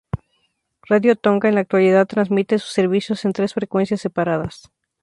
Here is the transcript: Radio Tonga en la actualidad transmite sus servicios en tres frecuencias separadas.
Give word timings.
Radio 0.89 1.15
Tonga 1.15 1.47
en 1.47 1.53
la 1.53 1.61
actualidad 1.61 2.07
transmite 2.07 2.57
sus 2.57 2.71
servicios 2.73 3.23
en 3.23 3.33
tres 3.33 3.53
frecuencias 3.53 4.01
separadas. 4.01 4.63